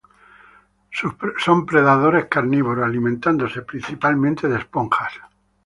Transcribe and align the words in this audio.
Son 1.37 1.63
predadores 1.67 2.25
carnívoros, 2.25 2.83
alimentándose 2.83 3.61
principalmente 3.61 4.47
de 4.47 4.57
esponjas. 4.57 5.13